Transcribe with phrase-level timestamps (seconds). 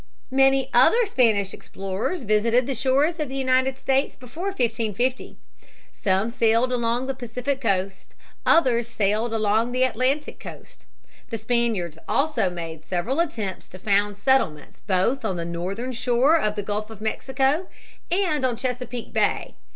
[0.31, 5.37] Many other Spanish explorers visited the shores of the United States before 1550.
[5.91, 10.87] Some sailed along the Pacific coast; others sailed along the Atlantic coast.
[11.29, 16.55] The Spaniards also made several attempts to found settlements both on the northern shore of
[16.55, 17.67] the Gulf of Mexico
[18.09, 19.53] and on Chesapeake Bay.